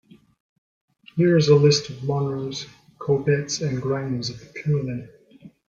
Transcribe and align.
Here 1.15 1.37
is 1.37 1.47
a 1.49 1.55
list 1.55 1.91
of 1.91 1.97
Munros, 1.97 2.67
Corbetts 2.97 3.61
and 3.61 3.79
Grahams 3.79 4.31
of 4.31 4.39
the 4.39 4.47
Cuillin. 4.59 5.07